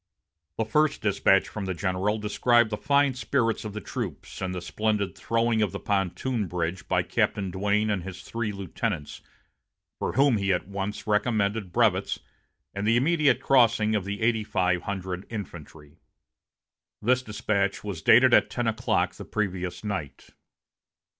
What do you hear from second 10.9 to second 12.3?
recommended brevets,